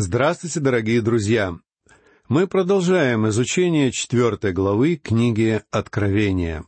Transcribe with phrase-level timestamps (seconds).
[0.00, 1.58] Здравствуйте, дорогие друзья!
[2.28, 6.62] Мы продолжаем изучение четвертой главы книги Откровения.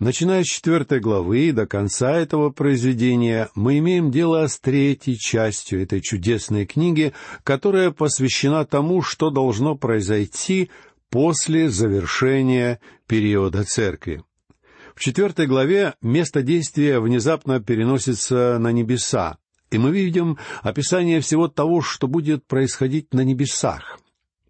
[0.00, 5.84] Начиная с четвертой главы и до конца этого произведения, мы имеем дело с третьей частью
[5.84, 7.12] этой чудесной книги,
[7.44, 10.68] которая посвящена тому, что должно произойти
[11.10, 14.24] после завершения периода церкви.
[14.96, 19.38] В четвертой главе место действия внезапно переносится на небеса,
[19.70, 23.98] и мы видим описание всего того, что будет происходить на небесах.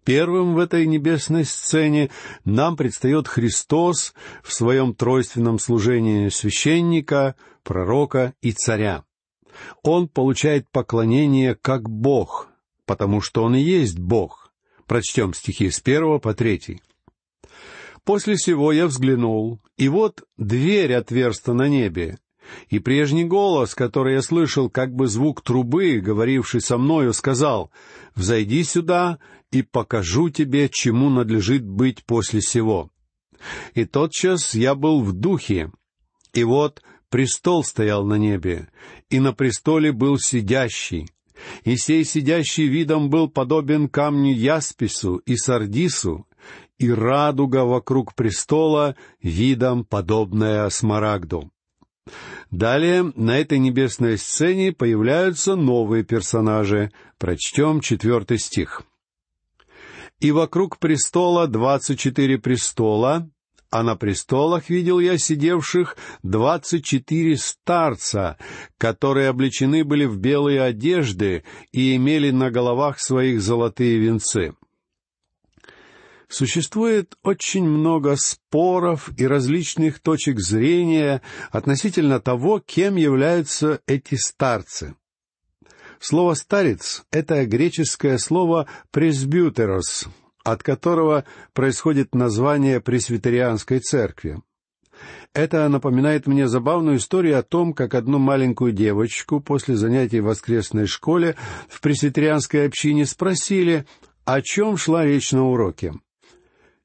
[0.03, 2.09] Первым в этой небесной сцене
[2.45, 9.03] нам предстает Христос в своем тройственном служении священника, пророка и царя.
[9.83, 12.47] Он получает поклонение как Бог,
[12.85, 14.51] потому что Он и есть Бог.
[14.87, 16.81] Прочтем стихи с первого по третий.
[18.03, 22.17] «После сего я взглянул, и вот дверь отверста на небе,
[22.69, 27.71] и прежний голос, который я слышал, как бы звук трубы, говоривший со мною, сказал,
[28.15, 29.19] «Взойди сюда,
[29.51, 32.89] и покажу тебе, чему надлежит быть после сего».
[33.73, 35.71] И тотчас я был в духе,
[36.33, 38.69] и вот престол стоял на небе,
[39.09, 41.07] и на престоле был сидящий,
[41.63, 46.27] и сей сидящий видом был подобен камню яспису и сардису,
[46.77, 51.51] и радуга вокруг престола видом подобная смарагду.
[52.51, 56.91] Далее на этой небесной сцене появляются новые персонажи.
[57.17, 58.83] Прочтем четвертый стих.
[60.19, 63.29] «И вокруг престола двадцать четыре престола,
[63.71, 68.37] а на престолах видел я сидевших двадцать четыре старца,
[68.77, 74.53] которые облечены были в белые одежды и имели на головах своих золотые венцы.
[76.29, 84.95] Существует очень много споров и различных точек зрения относительно того, кем являются эти старцы.
[85.99, 90.07] Слово «старец»— это греческое слово «пресбютерос»,
[90.43, 94.39] от которого происходит название пресвитерианской церкви.
[95.33, 100.85] Это напоминает мне забавную историю о том, как одну маленькую девочку после занятий в воскресной
[100.85, 101.35] школе
[101.67, 103.87] в пресвитерианской общине спросили,
[104.25, 105.93] о чем шла речь на уроке.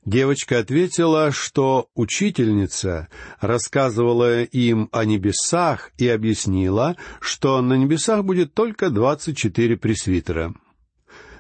[0.05, 3.09] Девочка ответила, что учительница
[3.41, 10.55] рассказывала им о небесах и объяснила, что на небесах будет только двадцать четыре пресвитера.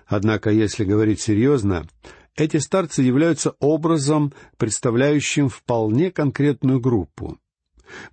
[0.07, 1.87] Однако, если говорить серьезно,
[2.37, 7.39] эти старцы являются образом, представляющим вполне конкретную группу.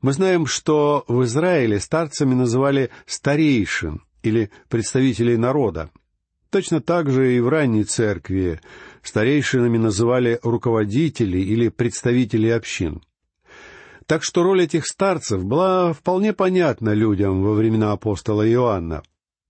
[0.01, 5.91] Мы знаем, что в Израиле старцами называли старейшин или представителей народа.
[6.49, 8.59] Точно так же и в ранней церкви
[9.03, 13.01] старейшинами называли руководителей или представителей общин.
[14.05, 19.03] Так что роль этих старцев была вполне понятна людям во времена апостола Иоанна.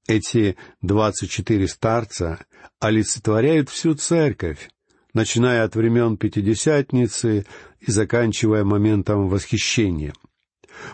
[0.08, 2.46] Эти двадцать четыре старца
[2.80, 4.70] олицетворяют всю церковь,
[5.14, 7.46] начиная от времен Пятидесятницы
[7.80, 10.14] и заканчивая моментом восхищения—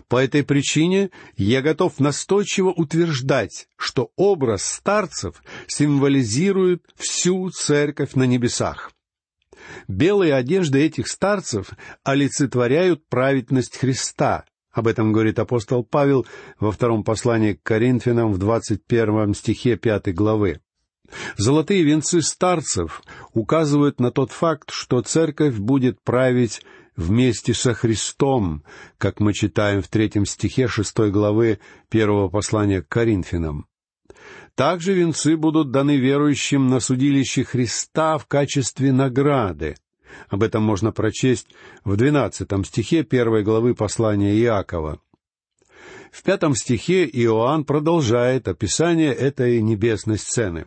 [0.07, 8.91] по этой причине я готов настойчиво утверждать, что образ старцев символизирует всю церковь на небесах.
[9.87, 11.71] Белые одежды этих старцев
[12.03, 14.45] олицетворяют праведность Христа.
[14.71, 16.25] Об этом говорит апостол Павел
[16.59, 20.61] во втором послании к Коринфянам в двадцать первом стихе пятой главы.
[21.37, 23.01] Золотые венцы старцев
[23.33, 26.61] указывают на тот факт, что церковь будет править
[26.97, 28.63] вместе со Христом,
[28.97, 31.59] как мы читаем в третьем стихе шестой главы
[31.89, 33.67] первого послания к Коринфянам.
[34.55, 39.75] Также венцы будут даны верующим на судилище Христа в качестве награды.
[40.29, 41.47] Об этом можно прочесть
[41.83, 44.99] в двенадцатом стихе первой главы послания Иакова.
[46.11, 50.65] В пятом стихе Иоанн продолжает описание этой небесной сцены.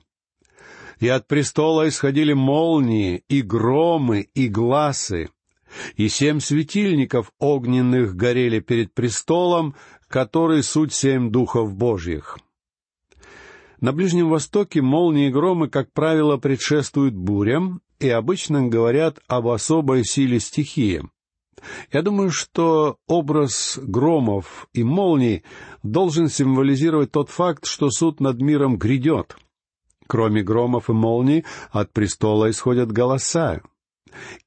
[1.00, 5.30] «И от престола исходили молнии, и громы, и гласы,
[5.96, 9.74] и семь светильников огненных горели перед престолом,
[10.08, 12.38] который суть семь духов Божьих.
[13.80, 20.04] На Ближнем Востоке молнии и громы, как правило, предшествуют бурям и обычно говорят об особой
[20.04, 21.02] силе стихии.
[21.92, 25.44] Я думаю, что образ громов и молний
[25.82, 29.36] должен символизировать тот факт, что суд над миром грядет.
[30.06, 33.60] Кроме громов и молний, от престола исходят голоса.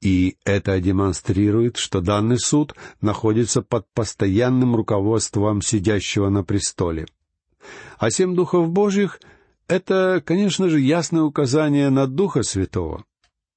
[0.00, 7.06] И это демонстрирует, что данный суд находится под постоянным руководством сидящего на престоле.
[7.98, 9.20] А семь духов Божьих—
[9.68, 13.04] это, конечно же, ясное указание на Духа Святого.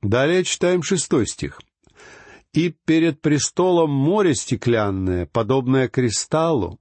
[0.01, 1.59] Далее читаем шестой стих.
[2.53, 6.80] «И перед престолом море стеклянное, подобное кристаллу,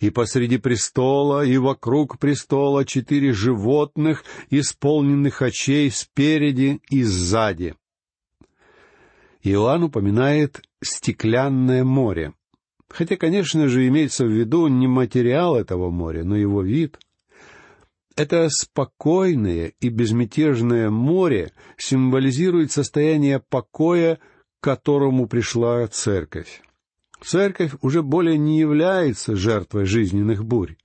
[0.00, 7.74] и посреди престола, и вокруг престола четыре животных, исполненных очей спереди и сзади.
[9.42, 12.34] Иоанн упоминает «стеклянное море».
[12.88, 16.98] Хотя, конечно же, имеется в виду не материал этого моря, но его вид.
[18.16, 24.18] Это спокойное и безмятежное море символизирует состояние покоя,
[24.60, 26.62] к которому пришла церковь.
[27.20, 30.76] Церковь уже более не является жертвой жизненных бурь.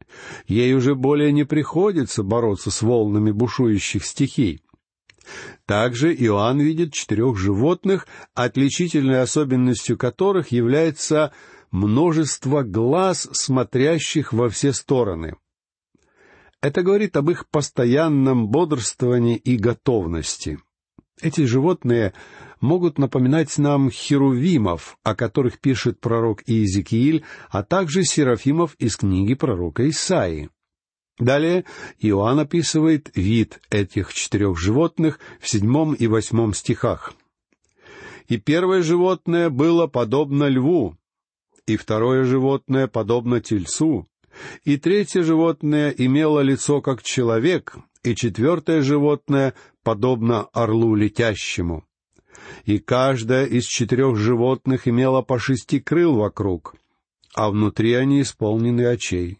[0.47, 4.61] Ей уже более не приходится бороться с волнами бушующих стихий.
[5.66, 11.31] Также Иоанн видит четырех животных, отличительной особенностью которых является
[11.72, 15.36] множество глаз, смотрящих во все стороны.
[16.62, 20.60] Это говорит об их постоянном бодрствовании и готовности.
[21.22, 22.14] Эти животные
[22.62, 29.88] могут напоминать нам херувимов, о которых пишет пророк Иезекииль, а также серафимов из книги пророка
[29.90, 30.50] Исаии.
[31.19, 31.65] Далее
[32.00, 37.13] Иоанн описывает вид этих четырех животных в седьмом и восьмом стихах.
[38.27, 40.98] «И первое животное было подобно льву,
[41.68, 44.07] и второе животное подобно тельцу,
[44.63, 51.86] и третье животное имело лицо как человек, и четвертое животное подобно орлу летящему.
[52.65, 56.75] И каждое из четырех животных имело по шести крыл вокруг,
[57.36, 59.38] а внутри они исполнены очей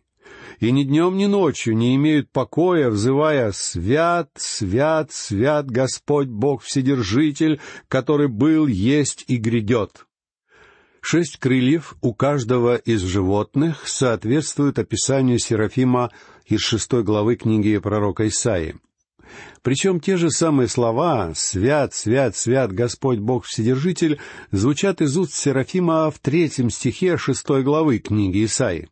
[0.60, 7.60] и ни днем, ни ночью не имеют покоя, взывая «Свят, свят, свят Господь Бог Вседержитель,
[7.88, 10.06] который был, есть и грядет».
[11.02, 16.12] Шесть крыльев у каждого из животных соответствуют описанию Серафима
[16.46, 18.78] из шестой главы книги пророка Исаии.
[19.62, 24.20] Причем те же самые слова «Свят, свят, свят Господь Бог Вседержитель»
[24.52, 28.90] звучат из уст Серафима в третьем стихе шестой главы книги Исаии.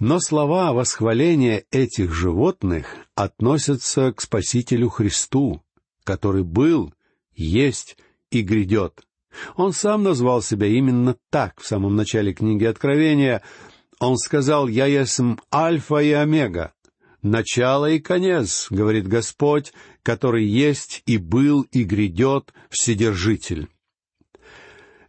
[0.00, 5.62] Но слова восхваления этих животных относятся к Спасителю Христу,
[6.04, 6.94] который был,
[7.34, 7.98] есть
[8.30, 9.02] и грядет.
[9.56, 13.42] Он сам назвал себя именно так в самом начале книги Откровения.
[13.98, 16.72] Он сказал «Я есм Альфа и Омега,
[17.20, 23.68] начало и конец,— говорит Господь, который есть и был и грядет Вседержитель».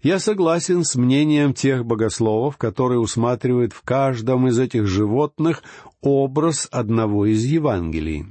[0.02, 5.64] Я согласен с мнением тех богословов, которые усматривают в каждом из этих животных
[6.02, 8.26] образ одного из Евангелий.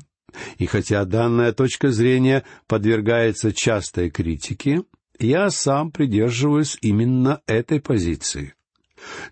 [0.58, 4.82] И хотя данная точка зрения подвергается частой критике,
[5.20, 8.54] я сам придерживаюсь именно этой позиции.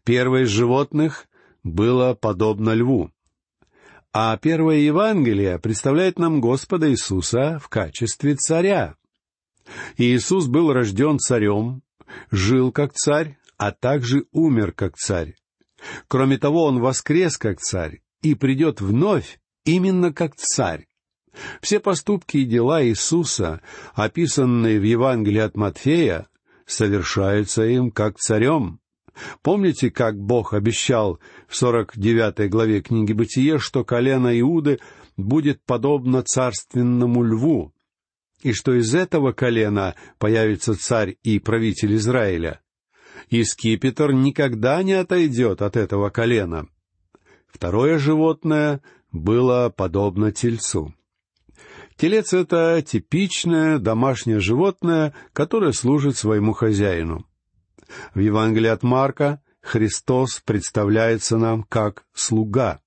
[0.05, 1.27] Первое из животных
[1.65, 3.11] было подобно льву,
[4.13, 8.95] а первое Евангелие представляет нам Господа Иисуса в качестве царя.
[9.97, 11.83] Иисус был рожден царем,
[12.31, 15.35] жил как царь, а также умер как царь.
[16.09, 20.87] Кроме того, он воскрес как царь и придет вновь именно как царь.
[21.61, 23.61] Все поступки и дела Иисуса,
[23.95, 26.27] описанные в Евангелии от Матфея,
[26.67, 28.81] совершаются им как царем.
[29.43, 31.19] Помните, как Бог обещал
[31.49, 34.79] в сорок девятой главе книги Бытие, что колено Иуды
[35.17, 37.73] будет подобно царственному льву,
[38.43, 42.61] и что из этого колена появится царь и правитель Израиля.
[43.31, 46.69] И скипетр никогда не отойдет от этого колена.
[47.47, 48.81] Второе животное
[49.11, 50.95] было подобно тельцу.
[51.97, 57.27] Телец— это типичное домашнее животное, которое служит своему хозяину.
[58.15, 62.81] В Евангелии от Марка Христос представляется нам как слуга.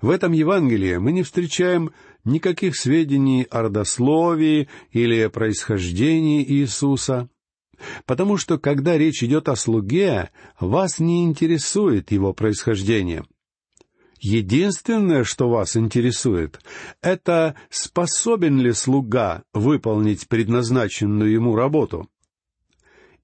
[0.00, 1.92] В этом Евангелии мы не встречаем
[2.24, 7.28] никаких сведений о родословии или о происхождении Иисуса,
[8.06, 13.24] потому что, когда речь идет о слуге, вас не интересует его происхождение.
[14.20, 16.60] Единственное, что вас интересует,
[17.00, 22.08] это способен ли слуга выполнить предназначенную ему работу.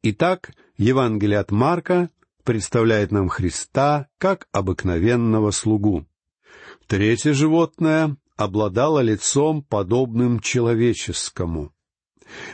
[0.03, 2.11] Итак, Евангелие от Марка
[2.43, 6.05] представляет нам Христа как обыкновенного слугу.
[6.89, 11.73] Третье животное обладала лицом, подобным человеческому.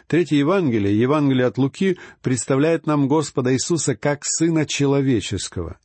[0.07, 5.79] Третье Евангелие, Евангелие от Луки, представляет нам Господа Иисуса как Сына Человеческого.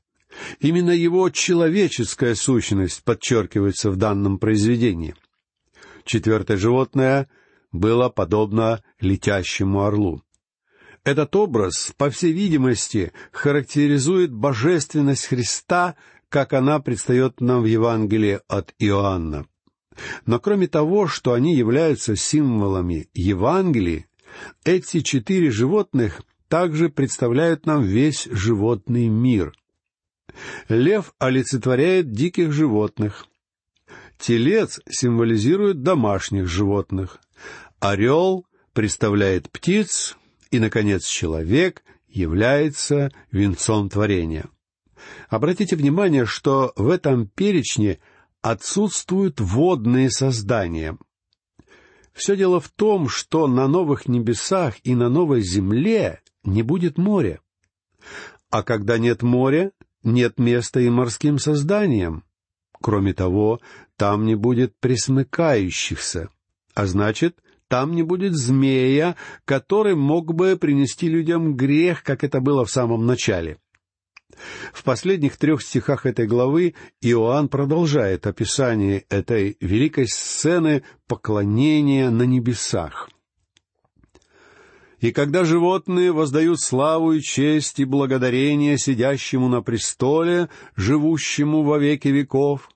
[0.59, 5.15] Именно Его человеческая сущность подчеркивается в данном произведении.
[6.05, 7.27] Четвертое животное
[7.73, 10.23] было подобно летящему орлу.
[11.03, 15.95] Этот образ, по всей видимости, характеризует божественность Христа,
[16.29, 19.45] как она предстает нам в Евангелии от Иоанна.
[20.25, 24.05] Но кроме того, что они являются символами Евангелия,
[24.63, 29.53] эти четыре животных также представляют нам весь животный мир.
[30.67, 33.25] Лев олицетворяет диких животных.
[34.17, 37.19] Телец символизирует домашних животных.
[37.79, 40.17] Орел представляет птиц.
[40.51, 44.45] И, наконец, человек является венцом творения.
[45.29, 47.99] Обратите внимание, что в этом перечне
[48.41, 50.97] отсутствуют водные создания.
[52.13, 57.39] Все дело в том, что на новых небесах и на новой земле не будет моря.
[58.49, 59.71] А когда нет моря,
[60.03, 62.23] нет места и морским созданиям.
[62.81, 63.59] Кроме того,
[63.97, 66.29] там не будет присмыкающихся,
[66.73, 69.15] а значит, там не будет змея,
[69.45, 73.59] который мог бы принести людям грех, как это было в самом начале.
[74.73, 83.09] В последних трех стихах этой главы Иоанн продолжает описание этой великой сцены поклонения на небесах.
[84.99, 92.09] И когда животные воздают славу и честь и благодарение сидящему на престоле, живущему во веки
[92.09, 92.69] веков,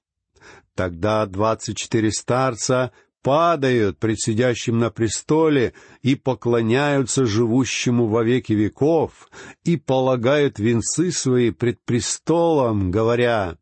[0.74, 2.92] тогда двадцать четыре старца
[3.24, 9.30] падают пред сидящим на престоле и поклоняются живущему во веки веков
[9.64, 13.58] и полагают венцы свои пред престолом, говоря,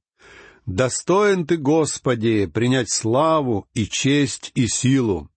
[0.66, 5.30] «Достоин ты, Господи, принять славу и честь и силу,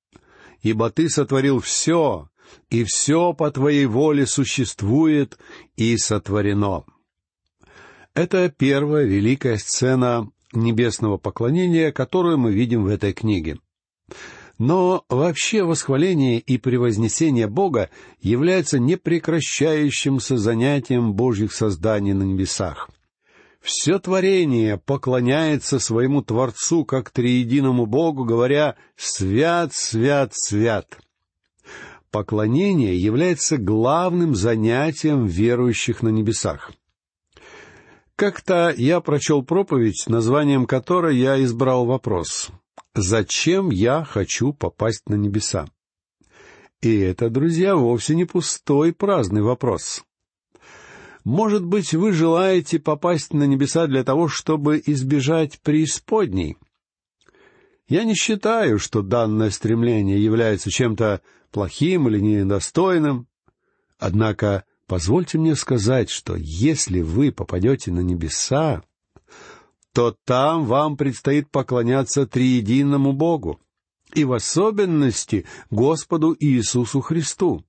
[0.63, 2.29] ибо ты сотворил все,
[2.71, 5.39] и все по твоей воле существует
[5.77, 6.85] и сотворено».
[8.15, 13.59] Это первая великая сцена небесного поклонения, которую мы видим в этой книге.
[14.59, 22.89] Но вообще восхваление и превознесение Бога является непрекращающимся занятием Божьих созданий на небесах.
[23.61, 30.99] Все творение поклоняется своему Творцу как триединому Богу, говоря «Свят, свят, свят».
[32.11, 36.73] Поклонение является главным занятием верующих на небесах.
[38.15, 42.53] Как-то я прочел проповедь, названием которой я избрал вопрос
[42.95, 45.67] «Зачем я хочу попасть на небеса?»
[46.81, 50.05] И это, друзья, вовсе не пустой праздный вопрос.
[51.25, 56.59] Может быть, вы желаете попасть на небеса для того, чтобы избежать преисподней?
[57.89, 63.29] Я не считаю, что данное стремление является чем-то плохим или недостойным.
[63.99, 68.83] Однако, позвольте мне сказать, что если вы попадете на небеса,
[69.95, 73.61] то там вам предстоит поклоняться триединому Богу,
[74.13, 77.65] и в особенности Господу Иисусу Христу.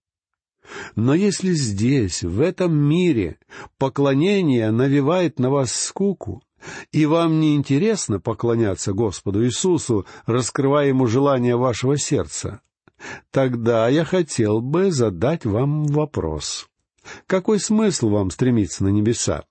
[0.96, 3.38] Но если здесь, в этом мире,
[3.78, 6.42] поклонение навевает на вас скуку,
[6.92, 12.62] и вам не интересно поклоняться Господу Иисусу, раскрывая Ему желание вашего сердца,
[13.30, 16.68] тогда я хотел бы задать вам вопрос.
[17.28, 19.44] Какой смысл вам стремиться на небеса?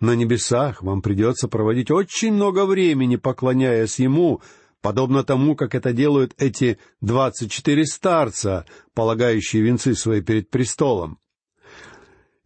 [0.00, 4.40] На небесах вам придется проводить очень много времени, поклоняясь Ему,
[4.80, 8.64] подобно тому, как это делают эти двадцать четыре старца,
[8.94, 11.18] полагающие венцы свои перед престолом.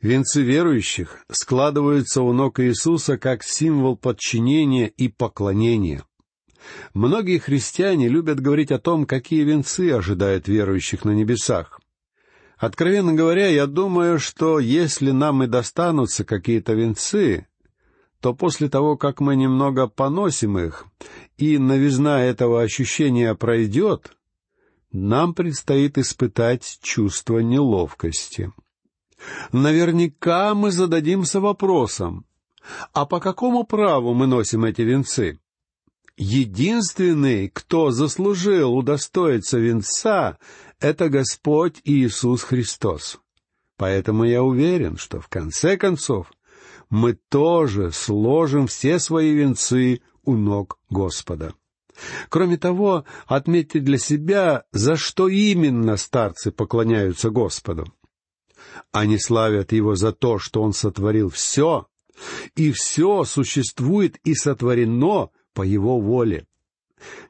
[0.02, 6.04] Венцы верующих складываются у ног Иисуса как символ подчинения и поклонения.
[6.92, 11.80] Многие христиане любят говорить о том, какие венцы ожидают верующих на небесах.
[12.56, 17.46] Откровенно говоря, я думаю, что если нам и достанутся какие-то венцы,
[18.20, 20.86] то после того, как мы немного поносим их,
[21.36, 24.16] и новизна этого ощущения пройдет,
[24.92, 28.52] нам предстоит испытать чувство неловкости.
[29.52, 32.24] Наверняка мы зададимся вопросом,
[32.92, 35.40] а по какому праву мы носим эти венцы?
[36.16, 40.38] Единственный, кто заслужил удостоиться венца,
[40.78, 43.18] это Господь Иисус Христос.
[43.76, 46.30] Поэтому я уверен, что в конце концов
[46.88, 51.54] мы тоже сложим все свои венцы у ног Господа.
[52.28, 57.92] Кроме того, отметьте для себя, за что именно старцы поклоняются Господу.
[58.92, 61.88] Они славят Его за то, что Он сотворил все,
[62.54, 66.46] и все существует и сотворено по Его воле.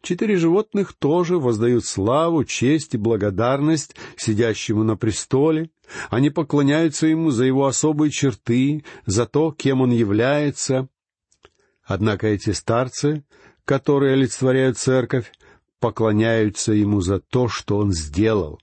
[0.02, 5.71] Четыре животных тоже воздают славу, честь и благодарность сидящему на престоле.
[6.11, 10.88] Они поклоняются ему за его особые черты, за то, кем он является.
[11.85, 13.25] Однако эти старцы,
[13.64, 15.33] которые олицетворяют церковь,
[15.81, 18.61] поклоняются ему за то, что он сделал.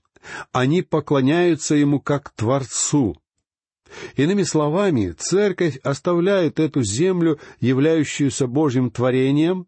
[0.52, 3.16] Они поклоняются ему как Творцу.
[4.16, 9.66] Иными словами, церковь оставляет эту землю, являющуюся Божьим творением,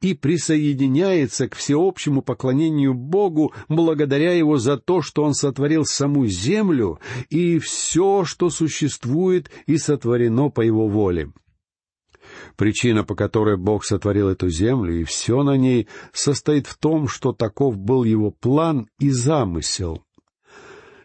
[0.00, 6.98] и присоединяется к всеобщему поклонению Богу благодаря Его за то, что Он сотворил саму землю
[7.28, 11.32] и все, что существует и сотворено по Его воле.
[12.56, 17.32] Причина, по которой Бог сотворил эту землю и все на ней, состоит в том, что
[17.32, 20.05] таков был Его план и замысел.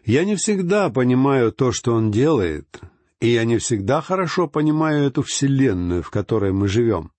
[0.04, 2.80] Я не всегда понимаю то, что Он делает,
[3.20, 7.12] и я не всегда хорошо понимаю эту вселенную, в которой мы живем.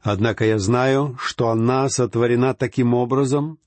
[0.00, 3.58] Однако я знаю, что она сотворена таким образом,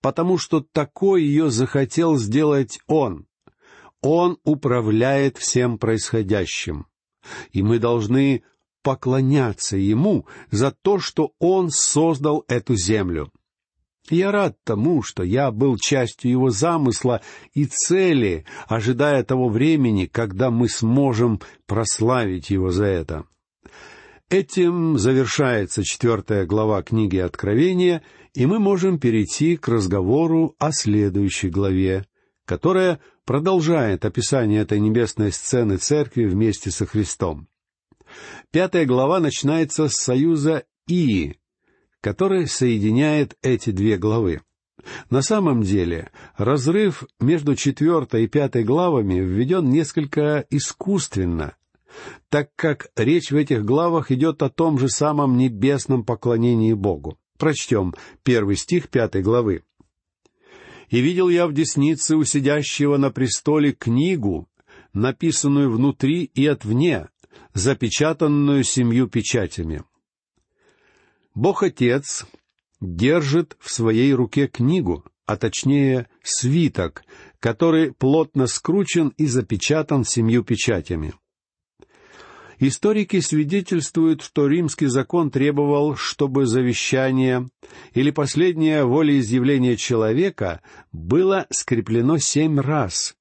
[0.00, 3.26] потому что такой ее захотел сделать Он.
[4.00, 6.86] Он управляет всем происходящим.
[7.52, 8.42] И мы должны
[8.82, 13.30] поклоняться Ему за то, что Он создал эту землю.
[14.10, 17.20] Я рад тому, что я был частью Его замысла
[17.54, 23.24] и цели, ожидая того времени, когда мы сможем прославить Его за это.
[24.28, 28.02] Этим завершается четвертая глава книги Откровения,
[28.34, 32.06] и мы можем перейти к разговору о следующей главе,
[32.46, 37.46] которая продолжает описание этой небесной сцены церкви вместе со Христом.
[38.50, 41.36] Пятая глава начинается с союза «и»,
[42.02, 44.42] который соединяет эти две главы.
[45.08, 51.56] На самом деле, разрыв между четвертой и пятой главами введен несколько искусственно,
[52.28, 57.16] так как речь в этих главах идет о том же самом небесном поклонении Богу.
[57.38, 57.94] Прочтем
[58.24, 59.62] первый стих пятой главы.
[60.90, 64.48] «И видел я в деснице у сидящего на престоле книгу,
[64.92, 67.08] написанную внутри и отвне,
[67.54, 69.84] запечатанную семью печатями».
[71.34, 72.26] Бог Отец
[72.80, 77.04] держит в своей руке книгу, а точнее свиток,
[77.40, 81.14] который плотно скручен и запечатан семью печатями.
[82.58, 87.48] Историки свидетельствуют, что римский закон требовал, чтобы завещание
[87.92, 90.60] или последнее волеизъявление человека
[90.92, 93.16] было скреплено семь раз,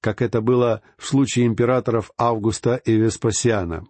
[0.00, 3.86] как это было в случае императоров Августа и Веспасиана.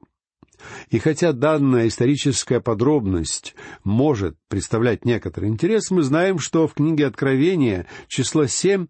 [0.91, 7.87] И хотя данная историческая подробность может представлять некоторый интерес, мы знаем, что в книге Откровения
[8.09, 8.87] число семь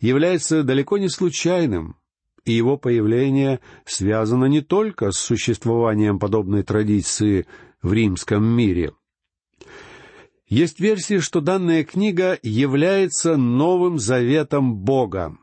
[0.00, 1.96] является далеко не случайным,
[2.44, 7.46] и его появление связано не только с существованием подобной традиции
[7.82, 8.92] в римском мире.
[10.48, 15.36] Есть версия, что данная книга является новым заветом Бога.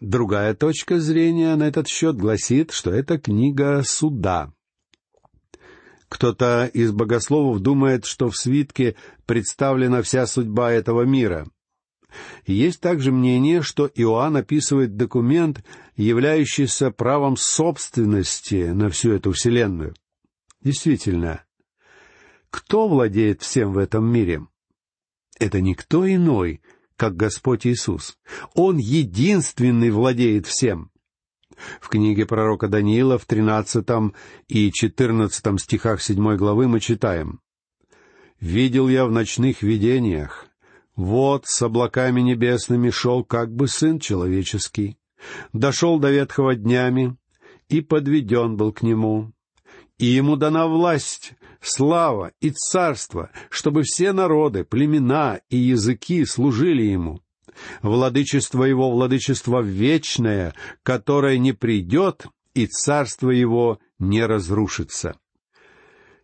[0.00, 4.52] Другая точка зрения на этот счет гласит, что это книга суда.
[6.14, 8.94] Кто-то из богословов думает, что в свитке
[9.26, 11.48] представлена вся судьба этого мира.
[12.46, 15.64] Есть также мнение, что Иоанн описывает документ,
[15.96, 19.92] являющийся правом собственности на всю эту Вселенную.
[20.62, 21.42] Действительно,
[22.48, 24.46] кто владеет всем в этом мире?
[25.40, 26.62] Это никто иной,
[26.96, 28.16] как Господь Иисус.
[28.54, 30.92] Он единственный владеет всем.
[31.80, 34.14] В книге пророка Даниила в тринадцатом
[34.48, 37.40] и четырнадцатом стихах седьмой главы мы читаем
[38.40, 40.46] «Видел я в ночных видениях,
[40.96, 44.96] вот с облаками небесными шел как бы Сын Человеческий,
[45.52, 47.16] дошел до ветхого днями,
[47.68, 49.32] и подведен был к нему.
[49.98, 57.23] И ему дана власть, слава и царство, чтобы все народы, племена и языки служили ему.
[57.82, 65.16] Владычество его— владычество вечное, которое не придет, и царство его не разрушится.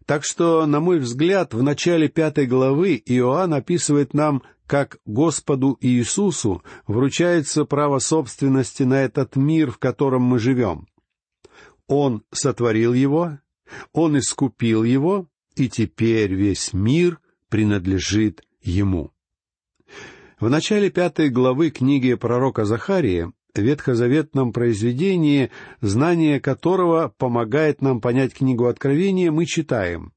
[0.07, 6.63] Так что, на мой взгляд, в начале пятой главы Иоанн описывает нам как Господу Иисусу
[6.87, 10.87] вручается право собственности на этот мир, в котором мы живем.
[11.89, 13.39] Он сотворил его,
[13.93, 19.13] Он искупил его, и теперь весь мир принадлежит Ему.
[20.41, 25.51] В начале пятой главы книги пророка Захария, ветхозаветном произведении,
[25.83, 30.15] знание которого помогает нам понять книгу Откровения, мы читаем.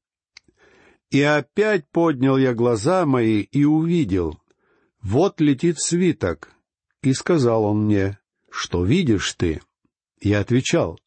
[1.10, 4.40] «И опять поднял я глаза мои и увидел,
[5.02, 6.48] «Вот летит свиток».
[7.02, 8.18] И сказал он мне,
[8.50, 9.60] «Что видишь ты?»
[10.22, 10.98] Я отвечал,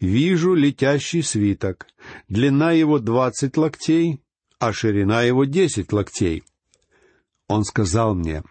[0.00, 1.86] «Вижу летящий свиток.
[2.28, 4.20] Длина его двадцать локтей,
[4.58, 6.42] а ширина его десять локтей».
[7.46, 8.42] Он сказал мне,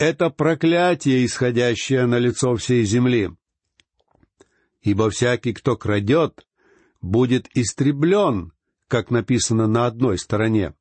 [0.00, 3.30] «Это проклятие, исходящее на лицо всей земли.
[4.82, 6.44] Ибо всякий, кто крадет,
[7.00, 8.52] будет истреблен,
[8.88, 10.74] как написано на одной стороне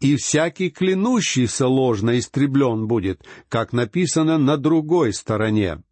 [0.00, 5.82] и всякий клянущийся ложно истреблен будет, как написано на другой стороне.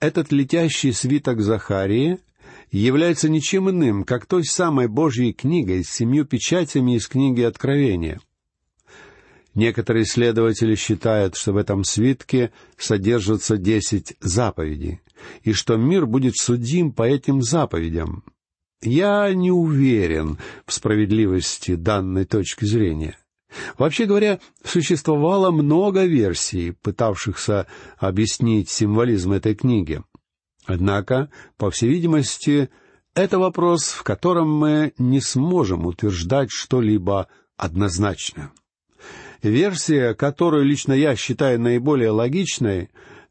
[0.00, 2.18] Этот летящий свиток Захарии
[2.70, 8.20] является ничем иным, как той самой Божьей книгой с семью печатями из книги Откровения.
[9.56, 15.00] Некоторые исследователи считают, что в этом свитке содержатся десять заповедей,
[15.44, 18.22] и что мир будет судим по этим заповедям.
[18.82, 23.16] Я не уверен в справедливости данной точки зрения.
[23.78, 27.66] Вообще говоря, существовало много версий, пытавшихся
[27.96, 30.02] объяснить символизм этой книги.
[30.66, 32.68] Однако, по всей видимости,
[33.14, 38.52] это вопрос, в котором мы не сможем утверждать что-либо однозначно.
[39.42, 42.90] Версия, которую лично я считаю наиболее логичной,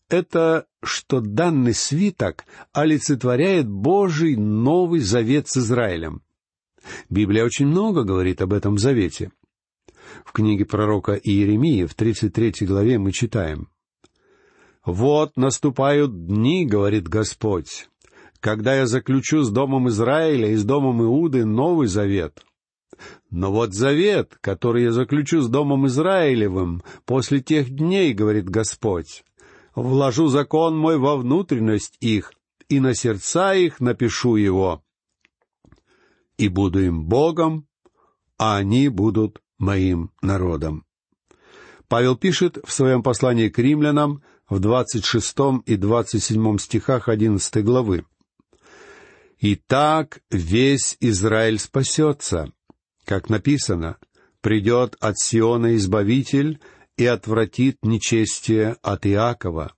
[0.10, 6.22] это что данный свиток олицетворяет Божий Новый Завет с Израилем.
[7.10, 9.32] Библия очень много говорит об этом завете.
[10.24, 13.70] В книге пророка Иеремии в 33 главе мы читаем
[14.86, 17.90] «Вот наступают дни,— говорит Господь,—
[18.40, 22.46] когда я заключу с домом Израиля и с домом Иуды новый завет,
[23.36, 29.26] но вот завет, который я заключу с Домом Израилевым после тех дней, говорит Господь,
[29.76, 32.32] вложу закон мой во внутренность их,
[32.70, 34.82] и на сердца их напишу его.
[36.38, 37.68] И буду им Богом,
[38.38, 40.86] а они будут моим народом.
[41.90, 47.64] Павел пишет в своем послании к римлянам в двадцать шестом и двадцать седьмом стихах одиннадцатой
[47.64, 48.06] главы.
[49.42, 52.54] «Итак, весь Израиль спасется,
[53.06, 53.98] как написано,
[54.42, 56.60] «Придет от Сиона Избавитель
[56.98, 59.74] и отвратит нечестие от Иакова,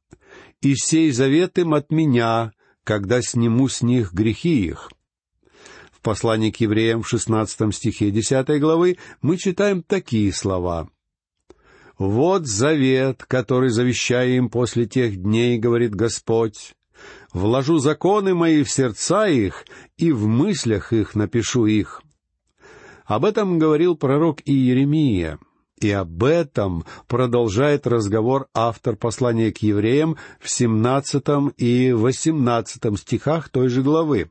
[0.62, 2.52] и сей завет им от меня,
[2.84, 4.90] когда сниму с них грехи их».
[5.92, 10.90] В послании к евреям в шестнадцатом стихе десятой главы мы читаем такие слова.
[11.98, 16.76] «Вот завет, который завещаю им после тех дней,— говорит Господь,—
[17.34, 19.66] вложу законы мои в сердца их,
[19.98, 22.04] и в мыслях их напишу их.
[23.08, 25.40] Об этом говорил пророк Иеремия,
[25.80, 33.70] и об этом продолжает разговор автор послания к евреям в семнадцатом и восемнадцатом стихах той
[33.70, 34.30] же главы.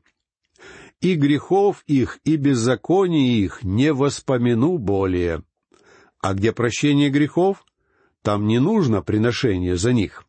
[1.01, 5.43] «И грехов их, и беззаконий их не воспомяну более».
[6.19, 7.63] А где прощение грехов,
[8.21, 10.26] там не нужно приношение за них.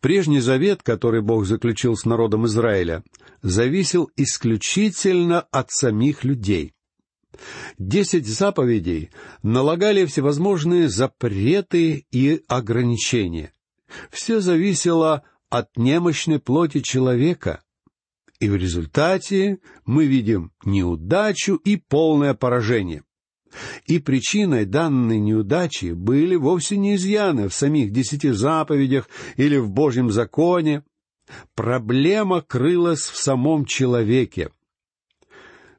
[0.00, 3.04] Прежний завет, который Бог заключил с народом Израиля,
[3.42, 6.74] зависел исключительно от самих людей.
[7.78, 9.10] Десять заповедей
[9.42, 13.52] налагали всевозможные запреты и ограничения.
[14.10, 17.62] Все зависело от немощной плоти человека.
[18.38, 23.02] И в результате мы видим неудачу и полное поражение.
[23.86, 30.10] И причиной данной неудачи были вовсе не изъяны в самих десяти заповедях или в Божьем
[30.10, 30.84] законе.
[31.54, 34.50] Проблема крылась в самом человеке.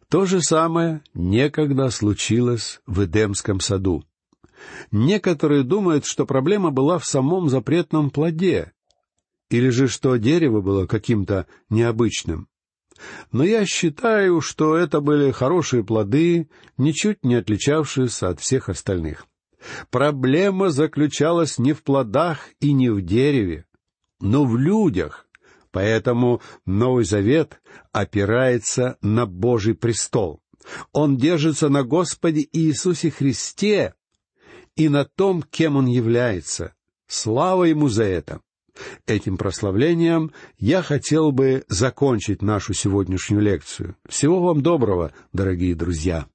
[0.10, 4.04] То же самое некогда случилось в Эдемском саду.
[4.92, 8.74] Некоторые думают, что проблема была в самом запретном плоде,
[9.50, 12.48] или же что дерево было каким-то необычным.
[13.32, 19.26] Но я считаю, что это были хорошие плоды, ничуть не отличавшиеся от всех остальных.
[19.90, 23.66] Проблема заключалась не в плодах и не в дереве,
[24.20, 25.28] но в людях.
[25.72, 30.42] Поэтому Новый Завет опирается на Божий престол.
[30.92, 33.96] Он держится на Господе Иисусе Христе
[34.76, 36.76] и на том, кем Он является.
[37.08, 38.42] Слава Ему за это!
[39.06, 43.96] Этим прославлением я хотел бы закончить нашу сегодняшнюю лекцию.
[44.08, 46.28] Всего вам доброго, дорогие друзья!